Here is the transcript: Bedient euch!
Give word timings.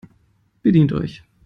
Bedient 0.63 0.93
euch! 0.93 1.23